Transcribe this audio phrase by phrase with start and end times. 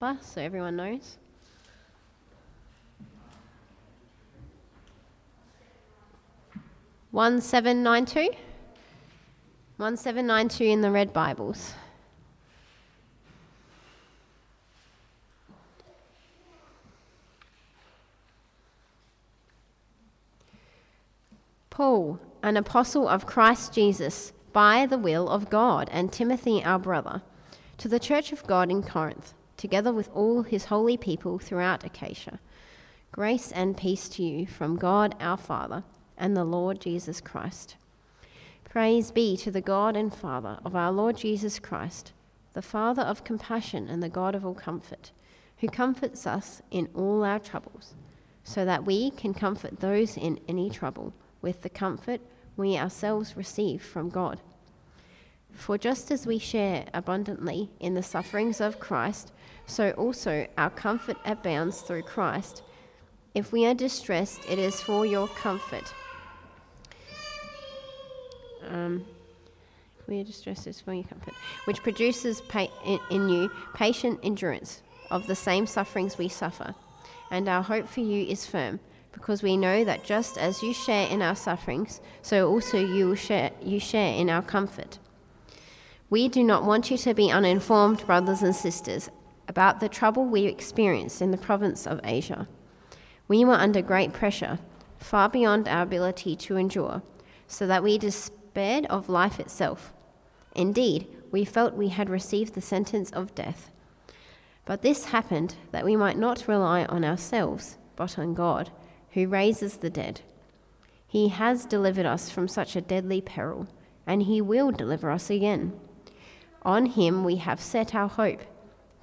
[0.00, 1.18] so everyone knows.
[7.10, 8.30] One seven nine two.
[9.76, 11.74] One seven nine two in the red Bibles.
[21.68, 27.20] Paul, an apostle of Christ Jesus, by the will of God, and Timothy, our brother,
[27.76, 32.40] to the church of God in Corinth together with all his holy people throughout Achaia.
[33.12, 35.84] Grace and peace to you from God our Father
[36.16, 37.76] and the Lord Jesus Christ.
[38.64, 42.12] Praise be to the God and Father of our Lord Jesus Christ,
[42.54, 45.12] the Father of compassion and the God of all comfort,
[45.58, 47.94] who comforts us in all our troubles,
[48.42, 52.20] so that we can comfort those in any trouble with the comfort
[52.56, 54.40] we ourselves receive from God.
[55.52, 59.32] For just as we share abundantly in the sufferings of Christ,
[59.66, 62.62] so also our comfort abounds through Christ.
[63.34, 65.94] If we are distressed, it is for your comfort.
[68.68, 69.04] Um,
[70.06, 71.34] we are distressed, it is for your comfort,
[71.64, 76.74] which produces pa- in, in you patient endurance of the same sufferings we suffer.
[77.30, 78.80] And our hope for you is firm,
[79.12, 83.52] because we know that just as you share in our sufferings, so also you share,
[83.62, 84.98] you share in our comfort.
[86.10, 89.10] We do not want you to be uninformed, brothers and sisters,
[89.50, 92.46] about the trouble we experienced in the province of Asia.
[93.26, 94.60] We were under great pressure,
[94.96, 97.02] far beyond our ability to endure,
[97.48, 99.92] so that we despaired of life itself.
[100.54, 103.72] Indeed, we felt we had received the sentence of death.
[104.66, 108.70] But this happened that we might not rely on ourselves, but on God,
[109.14, 110.20] who raises the dead.
[111.08, 113.66] He has delivered us from such a deadly peril,
[114.06, 115.72] and He will deliver us again.
[116.62, 118.42] On Him we have set our hope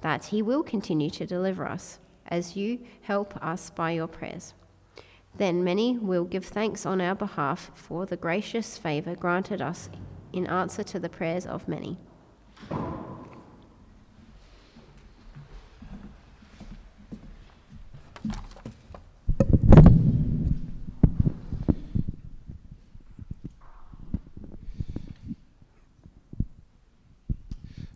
[0.00, 4.54] that He will continue to deliver us as you help us by your prayers.
[5.36, 9.88] Then many will give thanks on our behalf for the gracious favour granted us
[10.32, 11.96] in answer to the prayers of many.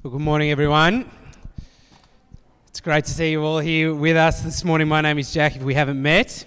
[0.02, 1.21] Well, good morning, everyone
[2.82, 4.88] great to see you all here with us this morning.
[4.88, 6.44] My name is Jack, if we haven't met.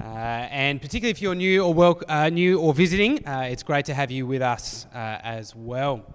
[0.00, 3.84] Uh, and particularly if you're new or, wel- uh, new or visiting, uh, it's great
[3.84, 6.06] to have you with us uh, as well.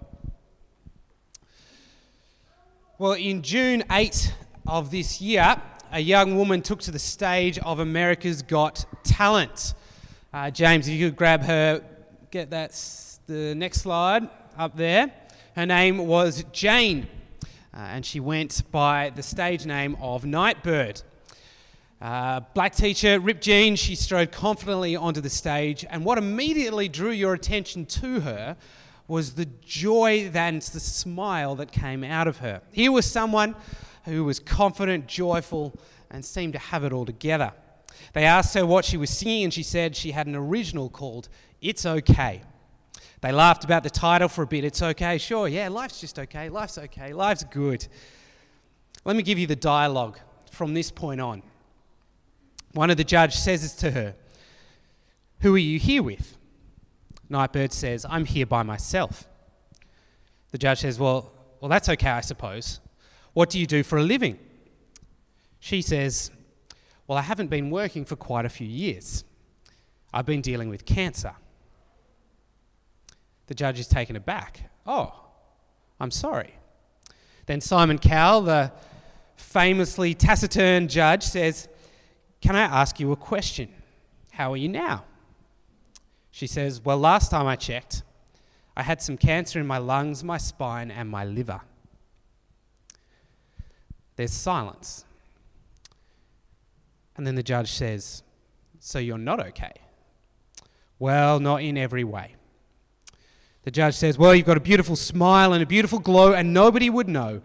[2.98, 4.34] Well, in June 8
[4.66, 9.74] of this year, a young woman took to the stage of America's Got Talent.
[10.32, 11.80] Uh, James, if you could grab her,
[12.32, 12.72] get that,
[13.28, 14.28] the next slide
[14.58, 15.12] up there.
[15.54, 17.06] Her name was Jane
[17.74, 21.02] uh, and she went by the stage name of Nightbirde.
[22.00, 27.10] Uh, black teacher, ripped jeans, she strode confidently onto the stage, and what immediately drew
[27.10, 28.56] your attention to her
[29.08, 32.60] was the joy and the smile that came out of her.
[32.72, 33.54] Here was someone
[34.04, 35.74] who was confident, joyful,
[36.10, 37.52] and seemed to have it all together.
[38.12, 41.28] They asked her what she was singing, and she said she had an original called
[41.60, 42.42] It's Okay.
[43.24, 44.64] They laughed about the title for a bit.
[44.64, 47.88] It's okay, sure, yeah, life's just okay, life's okay, life's good.
[49.06, 50.18] Let me give you the dialogue
[50.50, 51.42] from this point on.
[52.74, 54.14] One of the judge says to her,
[55.40, 56.36] Who are you here with?
[57.30, 59.26] Nightbirde says, I'm here by myself.
[60.50, 62.78] The judge says, Well, well, that's okay, I suppose.
[63.32, 64.38] What do you do for a living?
[65.60, 66.30] She says,
[67.06, 69.24] Well, I haven't been working for quite a few years.
[70.12, 71.36] I've been dealing with cancer.
[73.46, 74.70] The judge is taken aback.
[74.86, 75.12] Oh,
[76.00, 76.54] I'm sorry.
[77.46, 78.72] Then Simon Cowell, the
[79.36, 81.68] famously taciturn judge, says,
[82.40, 83.68] Can I ask you a question?
[84.32, 85.04] How are you now?
[86.30, 88.02] She says, Well, last time I checked,
[88.76, 91.60] I had some cancer in my lungs, my spine, and my liver.
[94.16, 95.04] There's silence.
[97.16, 98.22] And then the judge says,
[98.80, 99.72] So you're not okay?
[100.98, 102.36] Well, not in every way.
[103.64, 106.90] The judge says, Well, you've got a beautiful smile and a beautiful glow, and nobody
[106.90, 107.40] would know.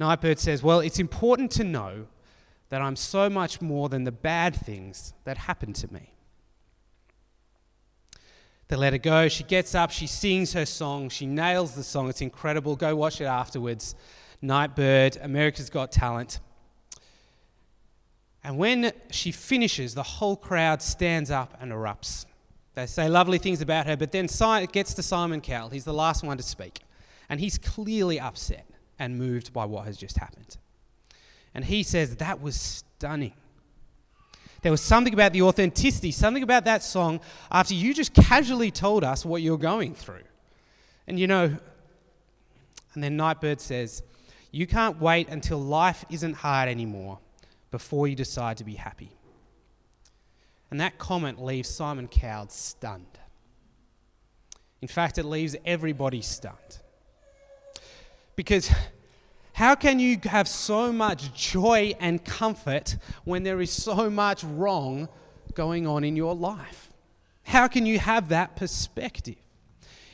[0.00, 2.06] Nightbirde says, Well, it's important to know
[2.68, 6.10] that I'm so much more than the bad things that happen to me.
[8.68, 9.28] They let her go.
[9.28, 12.08] She gets up, she sings her song, she nails the song.
[12.08, 12.74] It's incredible.
[12.74, 13.94] Go watch it afterwards.
[14.42, 16.40] Nightbirde, America's Got Talent.
[18.42, 22.26] And when she finishes, the whole crowd stands up and erupts.
[22.74, 25.68] They say lovely things about her, but then it gets to Simon Cowell.
[25.68, 26.80] He's the last one to speak.
[27.28, 28.66] And he's clearly upset
[28.98, 30.56] and moved by what has just happened.
[31.54, 33.32] And he says that was stunning.
[34.62, 39.04] There was something about the authenticity, something about that song after you just casually told
[39.04, 40.22] us what you're going through.
[41.06, 41.56] And you know,
[42.94, 44.02] and then Nightbirde says,
[44.50, 47.18] You can't wait until life isn't hard anymore
[47.70, 49.10] before you decide to be happy.
[50.70, 53.18] And that comment leaves Simon Cowell stunned.
[54.80, 56.78] In fact, it leaves everybody stunned.
[58.36, 58.70] Because
[59.54, 65.08] how can you have so much joy and comfort when there is so much wrong
[65.54, 66.92] going on in your life?
[67.44, 69.36] How can you have that perspective?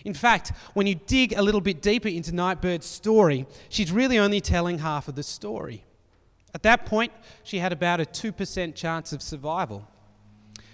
[0.05, 4.41] In fact, when you dig a little bit deeper into Nightbirde's story, she's really only
[4.41, 5.85] telling half of the story.
[6.55, 7.12] At that point,
[7.43, 9.87] she had about a 2% chance of survival.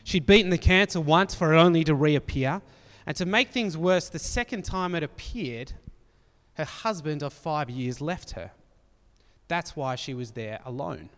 [0.06, 2.62] She'd beaten the cancer once for it only to reappear.
[3.06, 5.72] And to make things worse, the second time it appeared,
[6.54, 8.52] her husband of five years left her.
[9.48, 11.08] That's why she was there alone.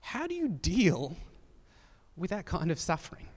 [0.00, 1.16] How do you deal
[2.16, 3.28] with that kind of suffering?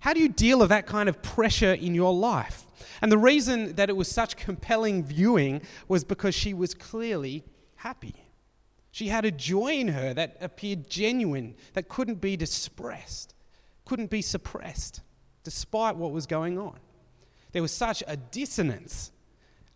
[0.00, 2.66] How do you deal with that kind of pressure in your life?
[3.00, 7.42] And the reason that it was such compelling viewing was because she was clearly
[7.76, 8.25] happy.
[8.96, 13.34] She had a joy in her that appeared genuine, that couldn't be expressed,
[13.84, 15.02] couldn't be suppressed,
[15.44, 16.78] despite what was going on.
[17.52, 19.12] There was such a dissonance,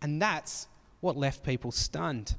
[0.01, 0.67] and that's
[1.01, 2.35] what left people stunned.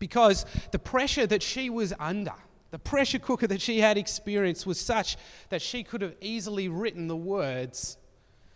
[0.00, 2.34] Because the pressure that she was under,
[2.72, 5.16] the pressure cooker that she had experienced, was such
[5.50, 7.96] that she could have easily written the words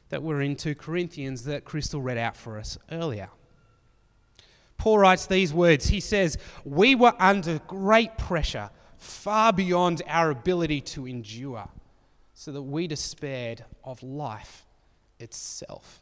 [0.09, 3.31] that were in 2 Corinthians that Crystal read out for us earlier.
[4.79, 10.81] Paul writes these words He says, We were under great pressure, far beyond our ability
[10.81, 11.69] to endure,
[12.35, 14.65] so that we despaired of life
[15.19, 16.01] itself.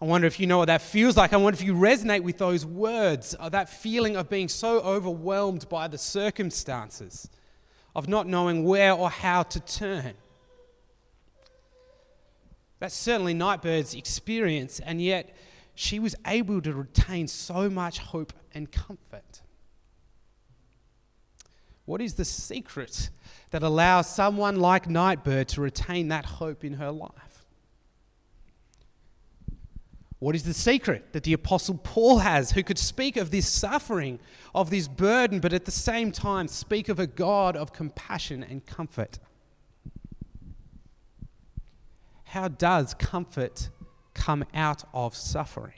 [0.00, 1.32] I wonder if you know what that feels like.
[1.32, 5.68] I wonder if you resonate with those words, or that feeling of being so overwhelmed
[5.68, 7.28] by the circumstances,
[7.94, 10.14] of not knowing where or how to turn.
[12.82, 15.36] That's certainly Nightbirde's experience, and yet
[15.76, 19.40] she was able to retain so much hope and comfort.
[21.84, 23.10] What is the secret
[23.52, 27.44] that allows someone like Nightbirde to retain that hope in her life?
[30.18, 34.18] What is the secret that the Apostle Paul has, who could speak of this suffering,
[34.56, 38.66] of this burden, but at the same time speak of a God of compassion and
[38.66, 39.20] comfort?
[42.32, 43.68] How does comfort
[44.14, 45.74] come out of suffering?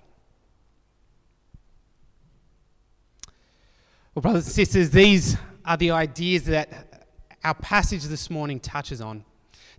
[4.14, 7.08] Well, brothers and sisters, these are the ideas that
[7.42, 9.24] our passage this morning touches on.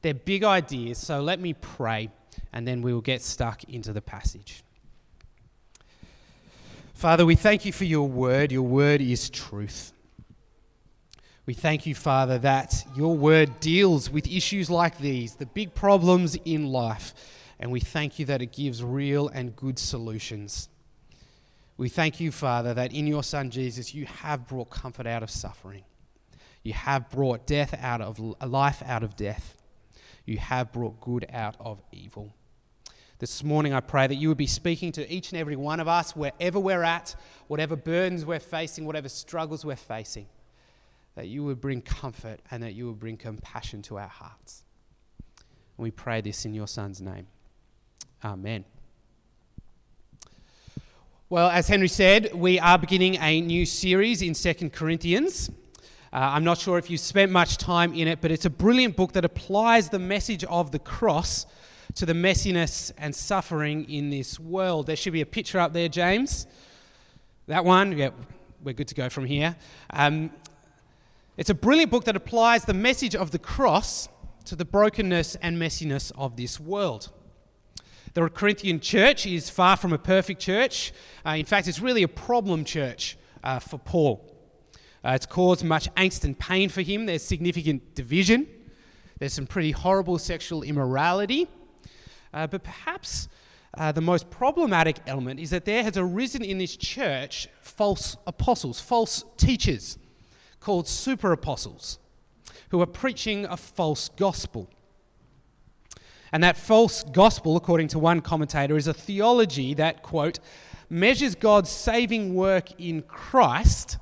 [0.01, 2.09] They're big ideas, so let me pray
[2.51, 4.61] and then we will get stuck into the passage.
[6.93, 8.51] Father, we thank you for your word.
[8.51, 9.93] Your word is truth.
[11.45, 16.35] We thank you, Father, that your word deals with issues like these, the big problems
[16.43, 17.13] in life,
[17.59, 20.69] and we thank you that it gives real and good solutions.
[21.77, 25.29] We thank you, Father, that in your Son Jesus, you have brought comfort out of
[25.29, 25.83] suffering.
[26.63, 29.55] You have brought death out of life out of death.
[30.25, 32.33] You have brought good out of evil.
[33.19, 35.87] This morning, I pray that you would be speaking to each and every one of
[35.87, 37.15] us, wherever we're at,
[37.47, 40.25] whatever burdens we're facing, whatever struggles we're facing,
[41.15, 44.63] that you would bring comfort and that you would bring compassion to our hearts.
[45.77, 47.27] And we pray this in your Son's name.
[48.23, 48.65] Amen.
[51.29, 55.49] Well, as Henry said, we are beginning a new series in Second Corinthians.
[56.13, 58.95] Uh, I'm not sure if you spent much time in it, but it's a brilliant
[58.95, 61.45] book that applies the message of the cross
[61.95, 64.87] to the messiness and suffering in this world.
[64.87, 66.45] There should be a picture up there, James.
[67.47, 68.11] That one, yeah,
[68.63, 69.55] we're good to go from here.
[69.89, 70.31] Um,
[71.37, 74.07] it's a brilliant book that applies the message of the cross
[74.45, 77.11] to the brokenness and messiness of this world.
[78.13, 80.93] The Corinthian church is far from a perfect church.
[81.25, 84.31] Uh, in fact, it's really a problem church uh, for Paul.
[85.03, 87.05] Uh, it's caused much angst and pain for him.
[87.05, 88.47] There's significant division.
[89.19, 91.49] There's some pretty horrible sexual immorality.
[92.33, 93.27] Uh, but perhaps
[93.77, 98.79] uh, the most problematic element is that there has arisen in this church false apostles,
[98.79, 99.97] false teachers
[100.65, 101.99] called super apostles
[102.69, 104.67] who are preaching a false gospel.
[106.31, 110.39] And that false gospel, according to one commentator, is a theology that, quote,
[110.89, 113.99] measures God's saving work in Christ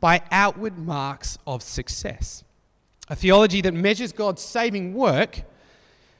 [0.00, 2.42] by outward marks of success.
[3.08, 5.42] A theology that measures God's saving work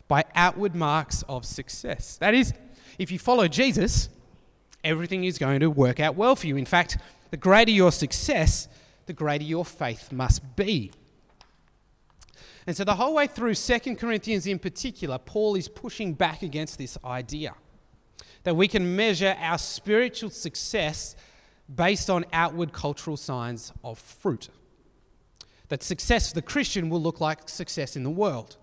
[0.06, 2.16] by outward marks of success.
[2.18, 2.52] That is,
[2.96, 4.08] if you follow Jesus,
[4.84, 6.56] everything is going to work out well for you.
[6.56, 6.96] In fact,
[7.32, 8.68] the greater your success,
[9.06, 10.92] the greater your faith must be.
[12.66, 16.78] And so, the whole way through 2 Corinthians in particular, Paul is pushing back against
[16.78, 17.54] this idea
[18.44, 21.16] that we can measure our spiritual success
[21.74, 24.48] based on outward cultural signs of fruit.
[25.68, 28.56] That success for the Christian will look like success in the world.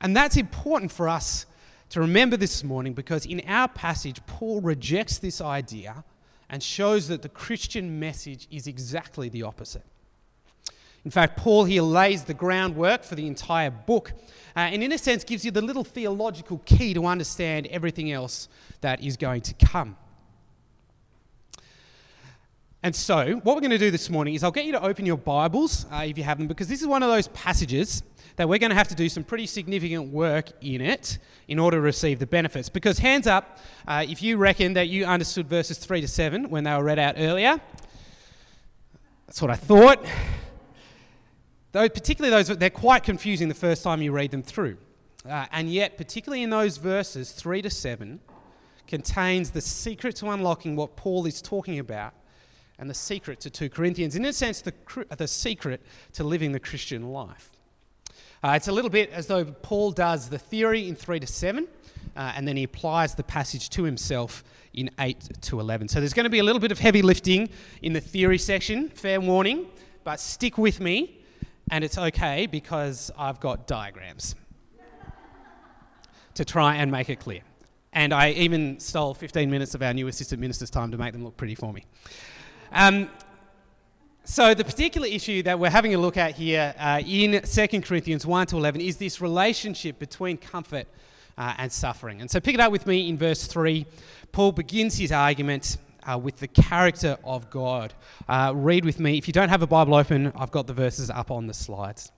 [0.00, 1.46] And that's important for us
[1.90, 6.04] to remember this morning because in our passage, Paul rejects this idea
[6.50, 9.84] and shows that the Christian message is exactly the opposite.
[11.04, 14.12] In fact, Paul here lays the groundwork for the entire book
[14.56, 18.48] uh, and, in a sense, gives you the little theological key to understand everything else
[18.80, 19.96] that is going to come.
[22.80, 25.04] And so, what we're going to do this morning is I'll get you to open
[25.04, 28.04] your Bibles, uh, if you have them, because this is one of those passages
[28.36, 31.18] that we're going to have to do some pretty significant work in it
[31.48, 32.68] in order to receive the benefits.
[32.68, 33.58] Because, hands up,
[33.88, 37.00] uh, if you reckon that you understood verses 3 to 7 when they were read
[37.00, 37.60] out earlier,
[39.26, 40.04] that's what I thought.
[41.72, 44.76] Though, particularly those, they're quite confusing the first time you read them through.
[45.28, 48.20] Uh, and yet, particularly in those verses 3 to 7,
[48.86, 52.14] contains the secret to unlocking what Paul is talking about
[52.78, 54.14] and the secret to 2 Corinthians.
[54.16, 54.72] In a sense, the,
[55.16, 55.82] the secret
[56.12, 57.50] to living the Christian life.
[58.42, 61.66] Uh, it's a little bit as though Paul does the theory in 3 to 7,
[62.16, 65.88] uh, and then he applies the passage to himself in 8 to 11.
[65.88, 67.48] So there's going to be a little bit of heavy lifting
[67.82, 69.66] in the theory section, fair warning,
[70.04, 71.20] but stick with me,
[71.70, 74.36] and it's okay because I've got diagrams
[76.34, 77.40] to try and make it clear.
[77.92, 81.24] And I even stole 15 minutes of our new assistant minister's time to make them
[81.24, 81.84] look pretty for me.
[82.72, 83.08] Um,
[84.24, 88.26] so, the particular issue that we're having a look at here uh, in 2 Corinthians
[88.26, 90.86] 1 to 11 is this relationship between comfort
[91.38, 92.20] uh, and suffering.
[92.20, 93.86] And so, pick it up with me in verse 3.
[94.32, 97.94] Paul begins his argument uh, with the character of God.
[98.28, 99.16] Uh, read with me.
[99.16, 102.12] If you don't have a Bible open, I've got the verses up on the slides.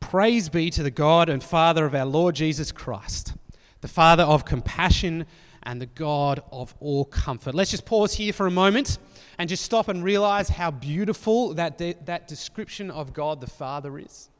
[0.00, 3.34] Praise be to the God and Father of our Lord Jesus Christ,
[3.80, 5.26] the Father of compassion
[5.66, 7.54] and the God of all comfort.
[7.54, 8.98] Let's just pause here for a moment
[9.36, 13.98] and just stop and realize how beautiful that, de- that description of God the Father
[13.98, 14.30] is.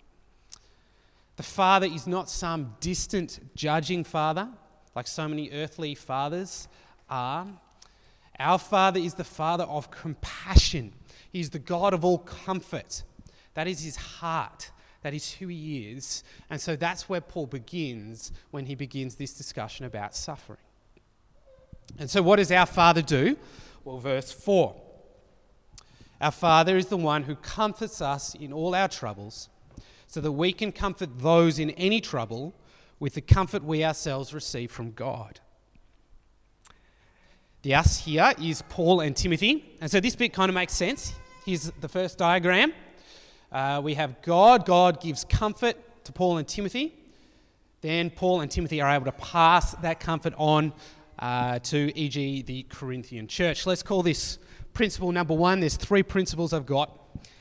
[1.35, 4.49] The Father is not some distant judging Father
[4.95, 6.69] like so many earthly fathers
[7.11, 7.47] are.
[8.39, 10.95] Our Father is the Father of compassion.
[11.31, 13.03] He's the God of all comfort.
[13.55, 14.71] That is his heart.
[15.03, 16.23] That is who he is.
[16.49, 20.59] And so that's where Paul begins when he begins this discussion about suffering.
[21.99, 23.37] And so, what does our Father do?
[23.85, 24.75] Well, verse 4
[26.21, 29.49] Our Father is the one who comforts us in all our troubles,
[30.07, 32.55] so that we can comfort those in any trouble
[32.99, 35.41] with the comfort we ourselves receive from God.
[37.63, 39.77] The us here is Paul and Timothy.
[39.81, 41.15] And so this bit kind of makes sense.
[41.45, 42.73] Here's the first diagram.
[43.51, 44.65] Uh, we have God.
[44.65, 46.95] God gives comfort to Paul and Timothy.
[47.81, 50.73] Then Paul and Timothy are able to pass that comfort on
[51.19, 53.67] uh, to, e.g., the Corinthian church.
[53.67, 54.39] Let's call this
[54.73, 55.61] principle number one.
[55.61, 56.99] There's three principles I've got.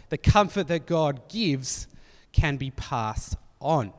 [0.10, 1.88] The comfort that God gives
[2.32, 3.92] can be passed on.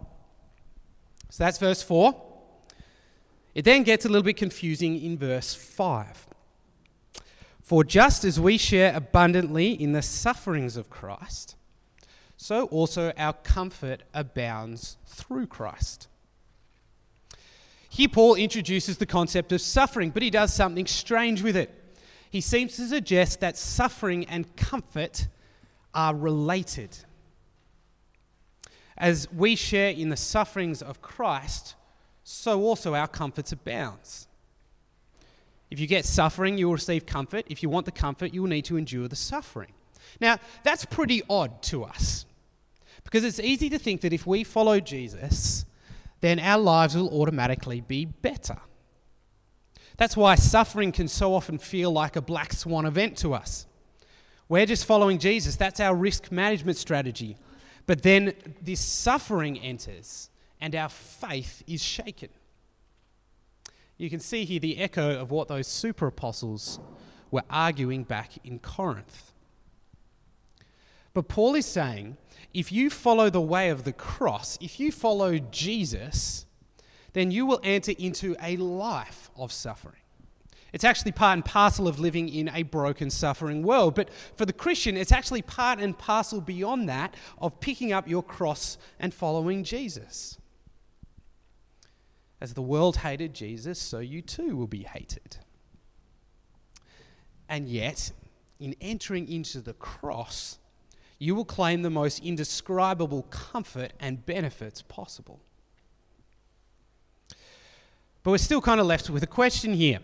[1.31, 2.23] So that's verse 4.
[3.55, 6.27] It then gets a little bit confusing in verse 5.
[7.63, 11.57] For just as we share abundantly in the sufferings of Christ,
[12.37, 16.09] so also our comfort abounds through Christ.
[17.97, 21.71] Here, Paul introduces the concept of suffering, but he does something strange with it.
[22.29, 25.29] He seems to suggest that suffering and comfort
[25.95, 26.95] are related.
[28.99, 31.75] As we share in the sufferings of Christ,
[32.23, 34.29] so also our comforts abounds.
[35.71, 37.47] If you get suffering, you will receive comfort.
[37.49, 39.73] If you want the comfort, you will need to endure the suffering.
[40.21, 42.27] Now, that's pretty odd to us
[43.05, 45.65] because it's easy to think that if we follow Jesus,
[46.21, 48.59] then our lives will automatically be better.
[49.97, 53.67] That's why suffering can so often feel like a black swan event to us.
[54.49, 57.37] We're just following Jesus, that's our risk management strategy.
[57.87, 60.31] But then this suffering enters
[60.61, 62.29] and our faith is shaken.
[63.97, 66.79] You can see here the echo of what those super apostles
[67.31, 69.33] were arguing back in Corinth.
[71.15, 72.19] But Paul is saying
[72.57, 76.47] if you follow the way of the cross, if you follow Jesus,
[77.13, 80.01] then you will enter into a life of suffering.
[80.73, 83.95] It's actually part and parcel of living in a broken, suffering world.
[83.95, 88.23] But for the Christian, it's actually part and parcel beyond that of picking up your
[88.23, 90.39] cross and following Jesus.
[92.41, 95.37] As the world hated Jesus, so you too will be hated.
[97.51, 98.13] And yet,
[98.59, 100.59] in entering into the cross,
[101.19, 105.41] you will claim the most indescribable comfort and benefits possible.
[108.23, 110.01] But we're still kind of left with a question here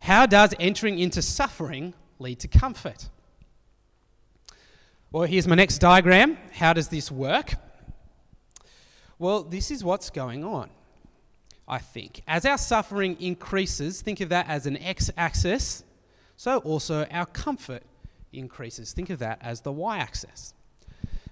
[0.00, 3.08] How does entering into suffering lead to comfort?
[5.12, 6.38] Well, here's my next diagram.
[6.52, 7.54] How does this work?
[9.18, 10.70] Well, this is what's going on,
[11.68, 12.22] I think.
[12.26, 15.84] As our suffering increases, think of that as an x axis,
[16.36, 17.82] so also our comfort
[18.32, 18.92] increases.
[18.92, 20.54] Think of that as the y axis.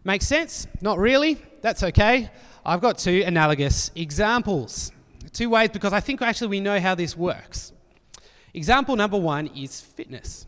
[0.04, 0.66] Make sense?
[0.80, 1.42] Not really?
[1.60, 2.30] That's okay.
[2.64, 4.92] I've got two analogous examples.
[5.32, 7.72] Two ways because I think actually we know how this works.
[8.54, 10.46] Example number one is fitness.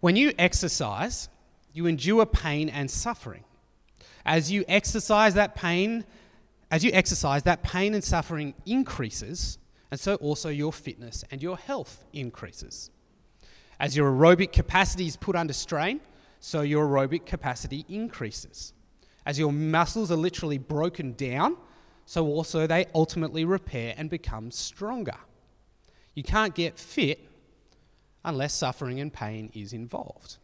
[0.00, 1.28] When you exercise,
[1.72, 3.44] you endure pain and suffering.
[4.26, 6.04] As you exercise that pain,
[6.70, 9.58] as you exercise, that pain and suffering increases,
[9.90, 12.90] and so also your fitness and your health increases.
[13.80, 16.00] As your aerobic capacity is put under strain,
[16.40, 18.72] so your aerobic capacity increases.
[19.26, 21.56] As your muscles are literally broken down,
[22.06, 25.16] so also they ultimately repair and become stronger.
[26.14, 27.28] You can't get fit
[28.24, 30.36] unless suffering and pain is involved.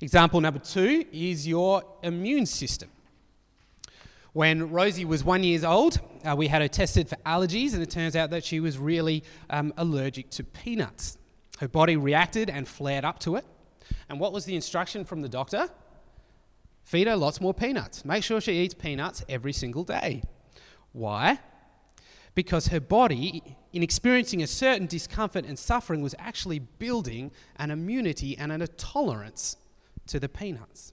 [0.00, 2.90] Example number two is your immune system.
[4.32, 7.90] When Rosie was one years old, uh, we had her tested for allergies, and it
[7.90, 11.18] turns out that she was really um, allergic to peanuts.
[11.58, 13.44] Her body reacted and flared up to it.
[14.08, 15.68] And what was the instruction from the doctor?
[16.84, 18.04] Feed her lots more peanuts.
[18.04, 20.22] Make sure she eats peanuts every single day.
[20.92, 21.38] Why?
[22.34, 28.36] Because her body, in experiencing a certain discomfort and suffering, was actually building an immunity
[28.36, 29.56] and a tolerance
[30.08, 30.92] to the peanuts.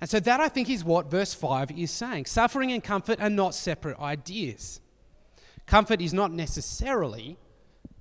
[0.00, 2.26] And so, that I think is what verse 5 is saying.
[2.26, 4.80] Suffering and comfort are not separate ideas.
[5.66, 7.36] Comfort is not necessarily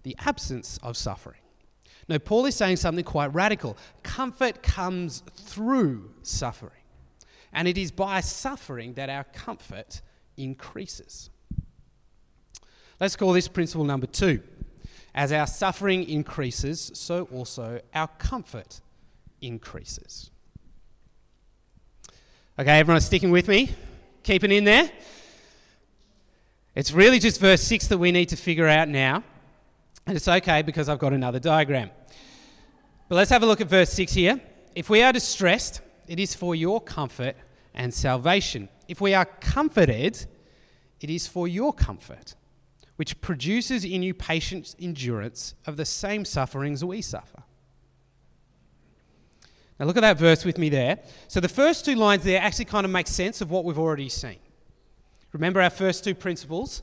[0.08, 1.42] the absence of suffering.
[2.08, 3.76] No, Paul is saying something quite radical.
[4.04, 6.80] Comfort comes through suffering.
[7.52, 10.02] And it is by suffering that our comfort
[10.38, 11.30] increases.
[13.02, 14.42] Let's call this principle number two.
[15.14, 18.80] As our suffering increases, so also our comfort
[19.42, 20.32] increases.
[22.58, 23.76] Okay, everyone sticking with me?
[24.24, 24.90] Keeping in there?
[26.76, 29.26] It's really just verse 6 that we need to figure out now.
[30.08, 31.92] And it's okay because I've got another diagram.
[33.10, 34.40] But let's have a look at verse 6 here.
[34.74, 37.36] If we are distressed, it is for your comfort
[37.74, 38.70] and salvation.
[38.88, 40.26] If we are comforted,
[41.02, 42.36] it is for your comfort,
[42.96, 47.44] which produces in you patient endurance of the same sufferings we suffer.
[49.78, 51.00] Now, look at that verse with me there.
[51.28, 54.10] So, the first two lines there actually kind of make sense of what we've already
[54.10, 54.40] seen.
[55.34, 56.82] Remember our first two principles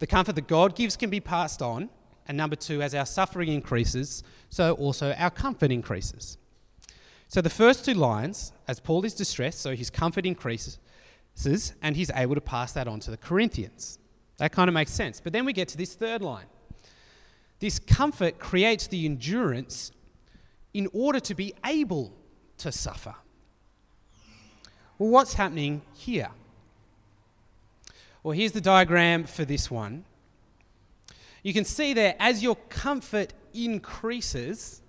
[0.00, 1.88] the comfort that God gives can be passed on,
[2.26, 6.38] and number two, as our suffering increases, so also our comfort increases.
[7.28, 10.78] So, the first two lines, as Paul is distressed, so his comfort increases,
[11.82, 13.98] and he's able to pass that on to the Corinthians.
[14.38, 15.20] That kind of makes sense.
[15.20, 16.46] But then we get to this third line.
[17.60, 19.92] This comfort creates the endurance
[20.72, 22.12] in order to be able
[22.58, 23.14] to suffer.
[24.98, 26.30] Well, what's happening here?
[28.22, 30.04] Well, here's the diagram for this one.
[31.44, 34.82] You can see there, as your comfort increases,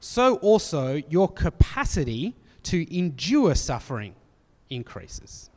[0.00, 4.14] so also your capacity to endure suffering
[4.70, 5.50] increases.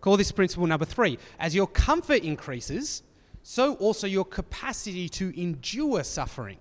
[0.00, 1.18] Call this principle number three.
[1.38, 3.02] As your comfort increases,
[3.42, 6.58] so also your capacity to endure suffering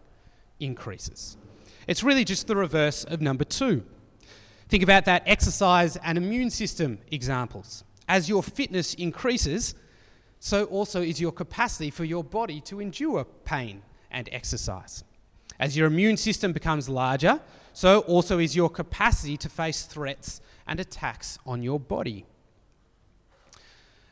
[0.59, 1.37] increases.
[1.87, 3.83] It's really just the reverse of number two.
[4.67, 7.83] Think about that exercise and immune system examples.
[8.07, 9.75] As your fitness increases,
[10.39, 15.03] so also is your capacity for your body to endure pain and exercise.
[15.59, 17.41] As your immune system becomes larger,
[17.73, 22.25] so also is your capacity to face threats and attacks on your body.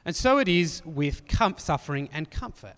[0.03, 2.75] And so it is with com- suffering and comfort.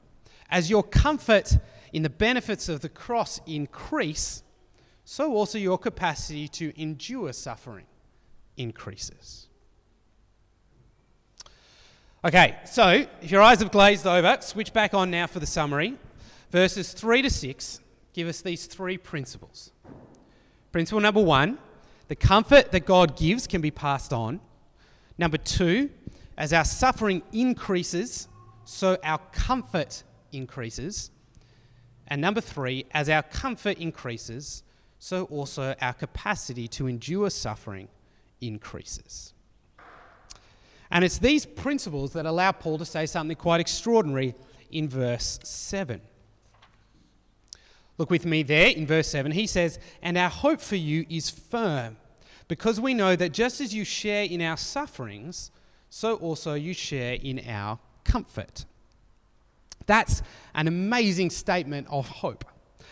[0.49, 1.57] As your comfort
[1.93, 4.43] in the benefits of the cross increase,
[5.05, 7.85] so also your capacity to endure suffering
[8.57, 9.48] increases.
[12.25, 15.95] Okay, so if your eyes have glazed over, switch back on now for the summary.
[16.51, 17.79] Verses 3 to 6
[18.11, 19.71] give us these three principles.
[20.73, 21.57] Principle number one
[22.09, 24.41] the comfort that God gives can be passed on.
[25.17, 25.91] Number two,
[26.37, 28.27] as our suffering increases,
[28.65, 30.03] so our comfort
[30.33, 31.11] increases.
[32.07, 34.63] And number three, as our comfort increases,
[34.97, 37.87] so also our capacity to endure suffering
[38.41, 39.33] increases.
[40.91, 44.35] And it's these principles that allow Paul to say something quite extraordinary
[44.71, 46.01] in verse 7.
[47.97, 49.33] Look with me there in verse 7.
[49.33, 51.97] He says, And our hope for you is firm,
[52.47, 55.51] because we know that just as you share in our sufferings,
[55.89, 58.65] so also you share in our comfort.
[59.85, 60.21] That's
[60.55, 62.45] an amazing statement of hope.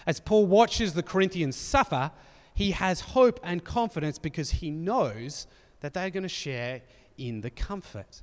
[0.06, 2.12] As Paul watches the Corinthians suffer,
[2.54, 5.48] he has hope and confidence because he knows
[5.82, 6.82] that they're going to share
[7.18, 8.22] in the comfort.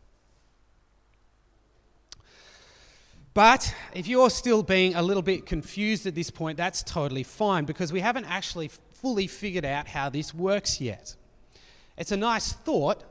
[3.34, 7.64] But if you're still being a little bit confused at this point, that's totally fine
[7.64, 11.16] because we haven't actually fully figured out how this works yet.
[11.98, 13.02] It's a nice thought,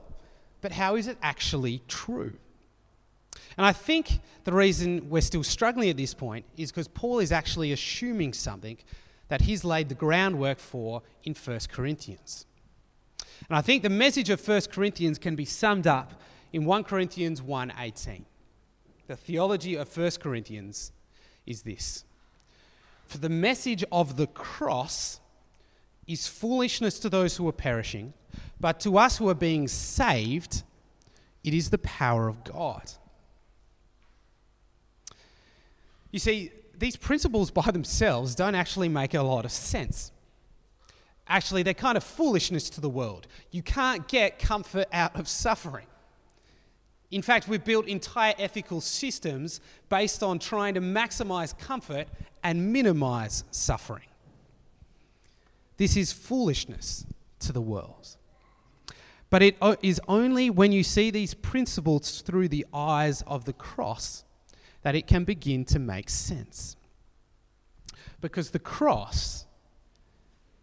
[0.61, 2.33] but how is it actually true?
[3.57, 7.31] And I think the reason we're still struggling at this point is because Paul is
[7.31, 8.77] actually assuming something
[9.27, 12.45] that he's laid the groundwork for in 1 Corinthians.
[13.49, 17.41] And I think the message of 1 Corinthians can be summed up in 1 Corinthians
[17.41, 18.25] 1:18.
[19.07, 20.91] The theology of 1 Corinthians
[21.45, 22.05] is this.
[23.05, 25.19] For the message of the cross
[26.07, 28.13] is foolishness to those who are perishing,
[28.59, 30.63] but to us who are being saved,
[31.43, 32.91] it is the power of God.
[36.11, 40.11] You see, these principles by themselves don't actually make a lot of sense.
[41.33, 43.25] Actually, they're kind of foolishness to the world.
[43.49, 45.87] You can't get comfort out of suffering.
[47.09, 52.07] In fact, we've built entire ethical systems based on trying to maximize comfort
[52.43, 54.05] and minimize suffering.
[55.77, 57.03] This is foolishness
[57.39, 58.15] to the world.
[59.31, 64.23] But it is only when you see these principles through the eyes of the cross
[64.83, 66.75] that it can begin to make sense.
[68.21, 69.47] Because the cross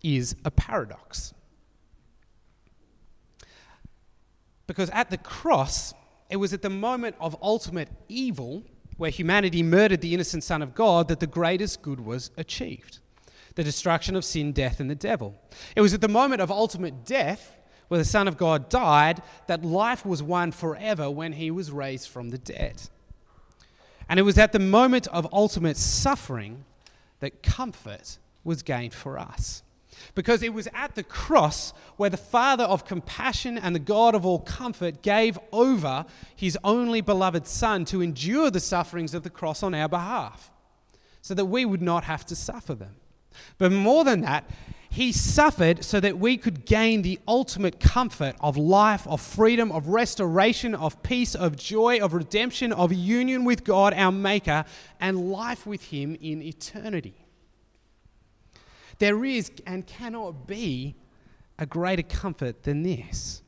[0.02, 1.34] is a paradox.
[4.66, 5.92] Because at the cross,
[6.28, 8.62] it was at the moment of ultimate evil,
[8.96, 12.98] where humanity murdered the innocent Son of God, that the greatest good was achieved
[13.56, 15.34] the destruction of sin, death, and the devil.
[15.74, 17.56] It was at the moment of ultimate death,
[17.88, 22.08] where the Son of God died, that life was won forever when he was raised
[22.08, 22.82] from the dead.
[24.08, 26.64] And it was at the moment of ultimate suffering
[27.18, 29.62] that comfort was gained for us
[30.14, 34.24] because it was at the cross where the Father of compassion and the God of
[34.24, 39.62] all comfort gave over his only beloved Son to endure the sufferings of the cross
[39.62, 40.50] on our behalf,
[41.22, 42.96] so that we would not have to suffer them.
[43.59, 44.48] But more than that,
[44.92, 49.87] he suffered so that we could gain the ultimate comfort of life, of freedom, of
[49.87, 54.64] restoration, of peace, of joy, of redemption, of union with God, our Maker,
[54.98, 57.14] and life with Him in eternity.
[59.00, 60.94] There is and cannot be
[61.58, 63.42] a greater comfort than this.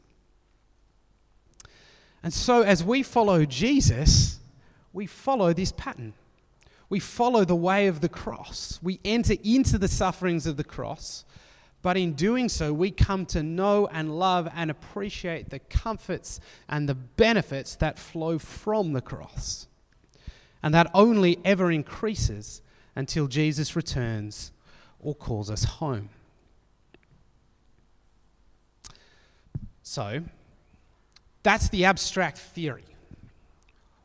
[2.23, 4.41] And so, as we follow Jesus,
[4.93, 6.15] we follow this pattern.
[6.89, 8.79] We follow the way of the cross.
[8.83, 11.25] We enter into the sufferings of the cross,
[11.83, 16.89] but in doing so, we come to know and love and appreciate the comforts and
[16.89, 19.67] the benefits that flow from the cross.
[20.63, 22.63] And that only ever increases
[22.95, 24.53] until Jesus returns
[25.03, 26.09] or calls us home.
[29.83, 30.23] So,
[31.43, 32.85] that's the abstract theory.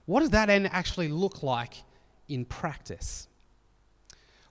[0.06, 1.76] What does that end actually look like
[2.28, 3.28] in practice?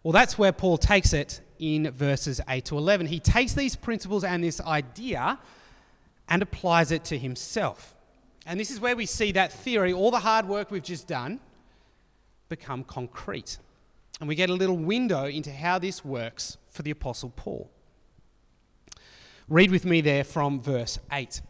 [0.03, 3.07] Well, that's where Paul takes it in verses 8 to 11.
[3.07, 5.39] He takes these principles and this idea
[6.29, 7.97] and applies it to himself.
[8.47, 11.41] And this is where we see that theory, all the hard work we've just done,
[12.49, 13.59] become concrete.
[14.21, 17.71] And we get a little window into how this works for the Apostle Paul.
[19.49, 21.43] Read with me there from verse 8.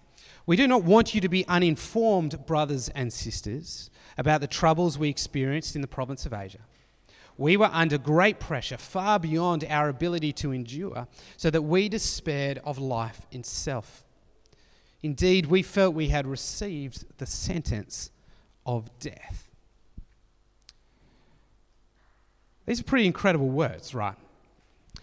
[0.46, 5.08] We do not want you to be uninformed, brothers and sisters, about the troubles we
[5.08, 6.60] experienced in the province of Asia.
[7.38, 12.60] We were under great pressure, far beyond our ability to endure, so that we despaired
[12.64, 14.04] of life itself.
[15.02, 18.10] Indeed, we felt we had received the sentence
[18.64, 19.45] of death.
[22.66, 24.16] These are pretty incredible words, right?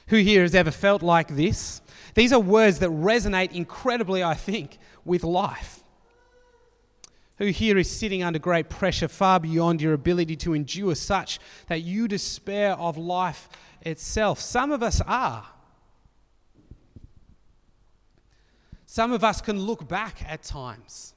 [0.07, 1.81] Who here has ever felt like this?
[2.13, 5.79] These are words that resonate incredibly, I think, with life.
[7.37, 11.81] Who here is sitting under great pressure far beyond your ability to endure such that
[11.81, 13.49] you despair of life
[13.81, 14.39] itself?
[14.39, 15.47] Some of us are.
[18.85, 21.15] Some of us can look back at times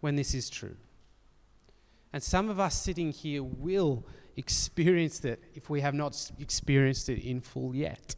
[0.00, 0.76] when this is true.
[2.12, 4.06] And some of us sitting here will
[4.40, 8.16] experienced it if we have not experienced it in full yet.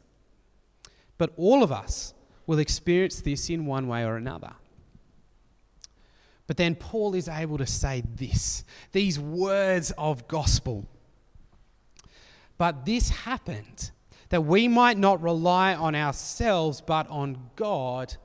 [1.19, 2.15] But all of us
[2.47, 4.53] will experience this in one way or another.
[6.47, 10.87] But then Paul is able to say this these words of gospel.
[12.57, 13.91] But this happened
[14.29, 18.17] that we might not rely on ourselves, but on God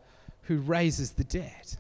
[0.44, 1.78] who raises the dead.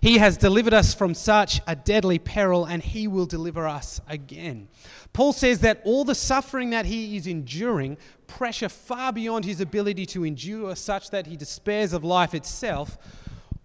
[0.00, 4.68] He has delivered us from such a deadly peril, and He will deliver us again.
[5.12, 10.06] Paul says that all the suffering that he is enduring, pressure far beyond his ability
[10.06, 12.96] to endure, such that he despairs of life itself,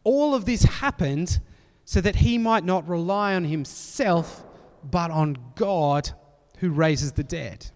[0.03, 1.39] all of this happened
[1.85, 4.43] so that he might not rely on himself,
[4.83, 6.11] but on God
[6.57, 7.71] who raises the dead.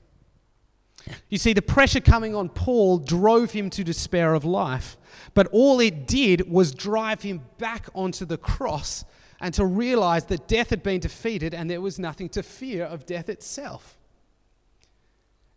[1.30, 4.98] You see, the pressure coming on Paul drove him to despair of life,
[5.34, 9.06] but all it did was drive him back onto the cross
[9.42, 13.06] and to realize that death had been defeated and there was nothing to fear of
[13.06, 13.98] death itself.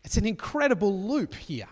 [0.05, 1.69] It's an incredible loop here.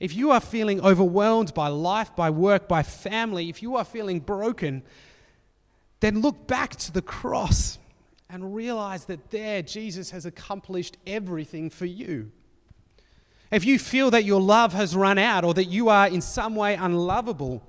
[0.00, 4.18] If you are feeling overwhelmed by life, by work, by family, if you are feeling
[4.18, 4.82] broken,
[6.00, 7.78] then look back to the cross
[8.32, 12.32] and realize that there Jesus has accomplished everything for you.
[13.50, 16.56] If you feel that your love has run out or that you are in some
[16.56, 17.62] way unlovable,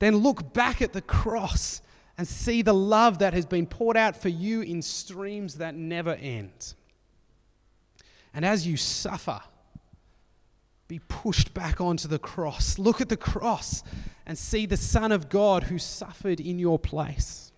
[0.00, 1.80] then look back at the cross
[2.18, 6.14] and see the love that has been poured out for you in streams that never
[6.14, 6.74] end.
[8.34, 9.40] And as you suffer,
[10.88, 12.76] be pushed back onto the cross.
[12.76, 13.84] Look at the cross
[14.26, 17.52] and see the Son of God who suffered in your place.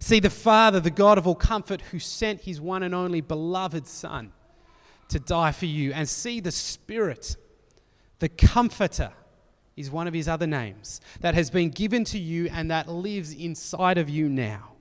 [0.00, 3.86] See the Father, the God of all comfort, who sent his one and only beloved
[3.86, 4.32] Son
[5.08, 5.92] to die for you.
[5.92, 7.36] And see the Spirit,
[8.18, 9.12] the Comforter
[9.76, 13.32] is one of his other names, that has been given to you and that lives
[13.32, 14.72] inside of you now.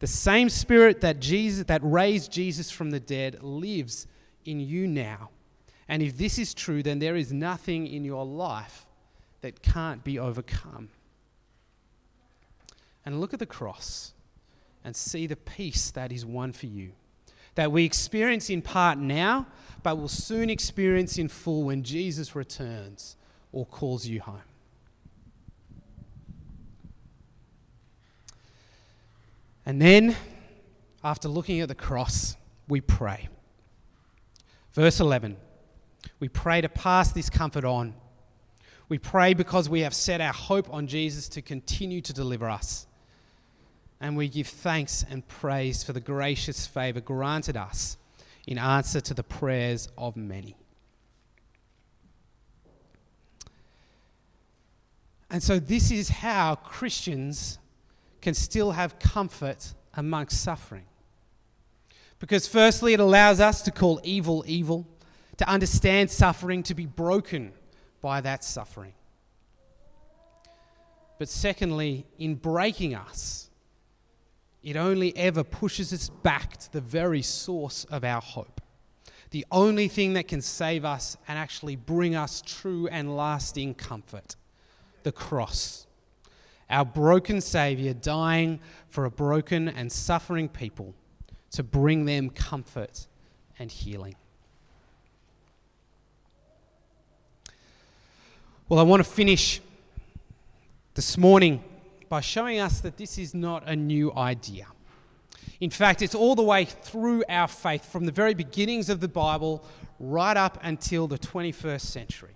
[0.00, 4.06] The same Spirit that, Jesus, that raised Jesus from the dead lives
[4.44, 5.30] in you now.
[5.88, 8.86] And if this is true, then there is nothing in your life
[9.40, 10.90] that can't be overcome.
[13.04, 14.12] And look at the cross
[14.88, 16.92] and see the peace that is won for you.
[17.56, 19.46] That we experience in part now,
[19.82, 23.14] but will soon experience in full when Jesus returns
[23.52, 24.40] or calls you home.
[29.66, 30.16] And then,
[31.04, 32.34] after looking at the cross,
[32.66, 33.28] we pray.
[34.72, 35.36] Verse 11
[36.18, 37.92] we pray to pass this comfort on.
[38.88, 42.87] We pray because we have set our hope on Jesus to continue to deliver us.
[44.00, 47.96] And we give thanks and praise for the gracious favor granted us
[48.46, 50.56] in answer to the prayers of many.
[55.30, 57.58] And so, this is how Christians
[58.22, 60.86] can still have comfort amongst suffering.
[62.18, 64.86] Because, firstly, it allows us to call evil evil,
[65.36, 67.52] to understand suffering, to be broken
[68.00, 68.94] by that suffering.
[71.18, 73.47] But, secondly, in breaking us,
[74.62, 78.60] it only ever pushes us back to the very source of our hope.
[79.30, 84.36] The only thing that can save us and actually bring us true and lasting comfort
[85.02, 85.86] the cross.
[86.70, 90.94] Our broken Saviour dying for a broken and suffering people
[91.52, 93.06] to bring them comfort
[93.58, 94.16] and healing.
[98.68, 99.62] Well, I want to finish
[100.94, 101.64] this morning
[102.08, 104.66] by showing us that this is not a new idea.
[105.60, 109.08] In fact, it's all the way through our faith from the very beginnings of the
[109.08, 109.64] Bible
[109.98, 112.34] right up until the 21st century.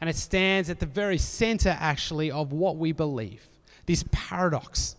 [0.00, 3.42] And it stands at the very center, actually, of what we believe
[3.86, 4.96] this paradox,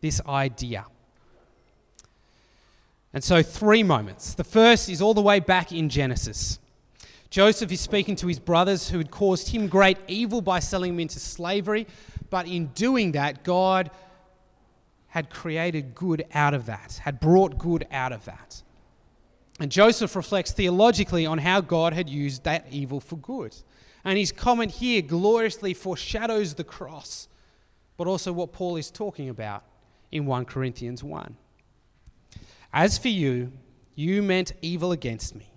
[0.00, 0.86] this idea.
[3.12, 4.34] And so, three moments.
[4.34, 6.58] The first is all the way back in Genesis.
[7.30, 11.00] Joseph is speaking to his brothers who had caused him great evil by selling him
[11.00, 11.86] into slavery,
[12.32, 13.90] but in doing that, God
[15.08, 18.62] had created good out of that, had brought good out of that.
[19.60, 23.54] And Joseph reflects theologically on how God had used that evil for good.
[24.02, 27.28] And his comment here gloriously foreshadows the cross,
[27.98, 29.62] but also what Paul is talking about
[30.10, 31.36] in 1 Corinthians 1.
[32.72, 33.52] As for you,
[33.94, 35.52] you meant evil against me,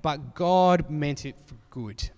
[0.00, 2.10] but God meant it for good,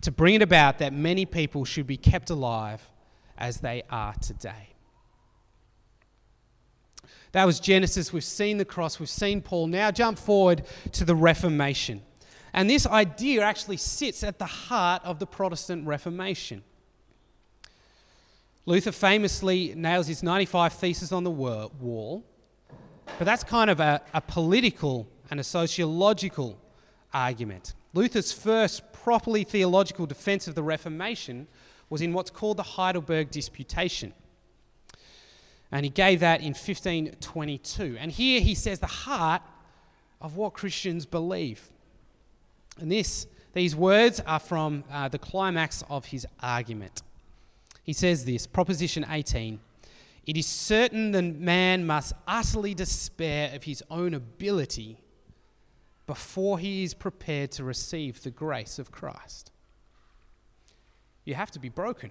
[0.00, 2.82] to bring it about that many people should be kept alive
[3.38, 4.74] as they are today.
[7.32, 8.12] That was Genesis.
[8.12, 9.68] We've seen the cross, we've seen Paul.
[9.68, 12.02] Now jump forward to the Reformation.
[12.52, 16.64] And this idea actually sits at the heart of the Protestant Reformation.
[18.66, 22.24] Luther famously nails his 95 Theses on the wall,
[23.18, 26.58] but that's kind of a, a political and a sociological
[27.12, 27.74] argument.
[27.94, 31.46] Luther's first properly theological defense of the Reformation
[31.90, 34.12] was in what's called the Heidelberg Disputation.
[35.70, 37.96] And he gave that in 1522.
[37.98, 39.42] And here he says the heart
[40.20, 41.70] of what Christians believe.
[42.80, 47.02] And this, these words are from uh, the climax of his argument.
[47.82, 49.60] He says this Proposition 18
[50.26, 54.98] It is certain that man must utterly despair of his own ability
[56.06, 59.52] before he is prepared to receive the grace of Christ.
[61.28, 62.10] You have to be broken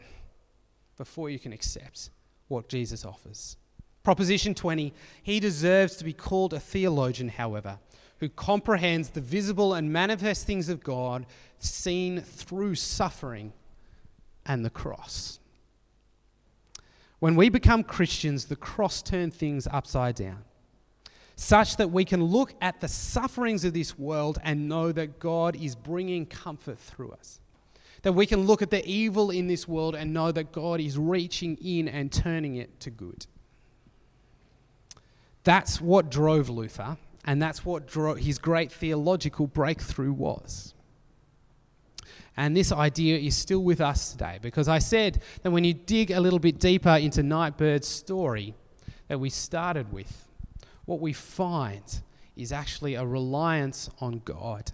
[0.96, 2.12] before you can accept
[2.50, 3.58] what Jesus offers.
[4.04, 7.80] Proposition 20 He deserves to be called a theologian, however,
[8.20, 11.26] who comprehends the visible and manifest things of God
[11.58, 13.54] seen through suffering
[14.46, 15.40] and the cross.
[17.18, 20.44] When we become Christians, the cross turns things upside down,
[21.36, 25.56] such that we can look at the sufferings of this world and know that God
[25.56, 27.40] is bringing comfort through us.
[28.04, 30.98] That we can look at the evil in this world and know that God is
[30.98, 33.26] reaching in and turning it to good.
[35.44, 40.74] That's what drove Luther, and that's what his great theological breakthrough was.
[42.36, 46.12] And this idea is still with us today because I said that when you dig
[46.12, 48.54] a little bit deeper into Nightbirde's story
[49.08, 50.28] that we started with,
[50.86, 52.02] what we find
[52.36, 54.72] is actually a reliance on God.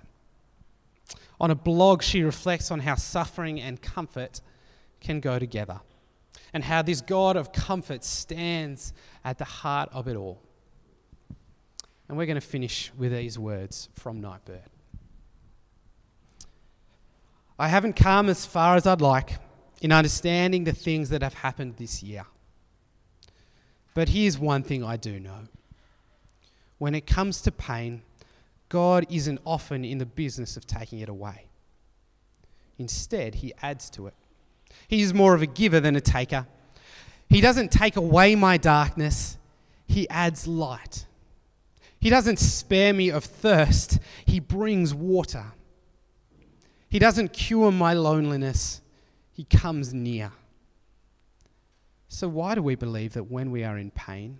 [1.44, 4.40] On a blog, she reflects on how suffering and comfort
[5.02, 5.82] can go together
[6.54, 8.94] and how this God of comfort stands
[9.26, 10.42] at the heart of it all.
[12.08, 14.70] And we're going to finish with these words from Nightbirde.
[17.60, 19.38] I haven't come as far as I'd like
[19.82, 22.26] in understanding the things that have happened this year.
[23.94, 25.50] But here's one thing I do know
[26.78, 28.04] when it comes to pain,
[28.74, 31.46] God isn't often in the business of taking it away.
[32.80, 34.16] Instead, He adds to it.
[34.88, 36.48] He is more of a giver than a taker.
[37.30, 39.38] He doesn't take away my darkness,
[39.86, 41.06] He adds light.
[42.00, 45.54] He doesn't spare me of thirst, He brings water.
[46.90, 48.82] He doesn't cure my loneliness,
[49.32, 50.32] He comes near.
[52.08, 54.40] So, why do we believe that when we are in pain,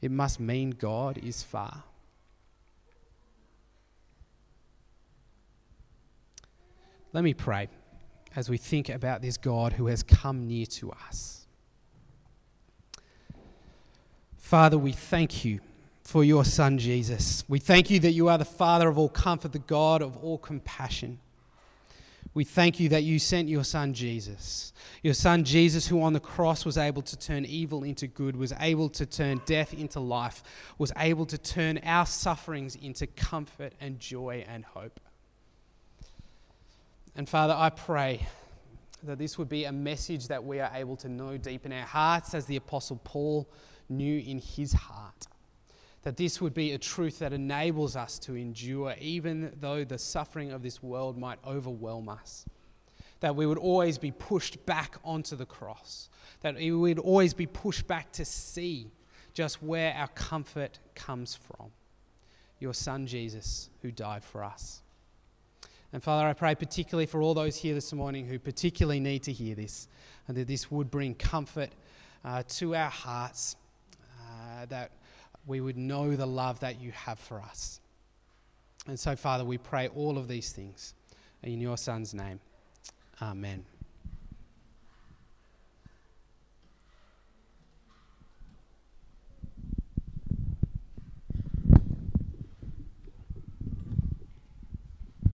[0.00, 1.84] it must mean God is far?
[7.12, 7.68] Let me pray
[8.34, 11.46] as we think about this God who has come near to us.
[14.38, 15.60] Father, we thank you
[16.02, 17.44] for your Son Jesus.
[17.48, 20.38] We thank you that you are the Father of all comfort, the God of all
[20.38, 21.18] compassion.
[22.34, 24.72] We thank you that you sent your son Jesus.
[25.02, 28.54] Your son Jesus, who on the cross was able to turn evil into good, was
[28.58, 30.42] able to turn death into life,
[30.78, 34.98] was able to turn our sufferings into comfort and joy and hope.
[37.14, 38.26] And Father, I pray
[39.02, 41.86] that this would be a message that we are able to know deep in our
[41.86, 43.50] hearts, as the Apostle Paul
[43.88, 45.26] knew in his heart
[46.02, 50.50] that this would be a truth that enables us to endure, even though the suffering
[50.50, 52.44] of this world might overwhelm us.
[53.20, 56.08] That we would always be pushed back onto the cross.
[56.40, 58.90] That we would always be pushed back to see
[59.32, 61.70] just where our comfort comes from.
[62.58, 64.82] Your Son, Jesus, who died for us.
[65.92, 69.32] And Father, I pray particularly for all those here this morning who particularly need to
[69.32, 69.88] hear this,
[70.26, 71.70] and that this would bring comfort
[72.24, 73.56] uh, to our hearts,
[74.20, 74.92] uh, that
[75.46, 77.80] we would know the love that you have for us.
[78.86, 80.94] And so, Father, we pray all of these things
[81.42, 82.40] in your Son's name.
[83.20, 83.64] Amen.